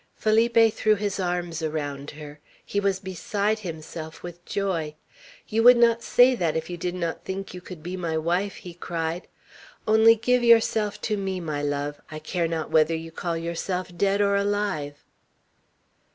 [0.15, 2.39] Felipe threw his arms around her.
[2.65, 4.95] He was beside himself with joy.
[5.47, 8.55] "You would not say that if you did not think you could be my wife,"
[8.55, 9.27] he cried.
[9.87, 14.21] "Only give yourself to me, my love, I care not whether you call yourself dead
[14.21, 15.03] or alive!"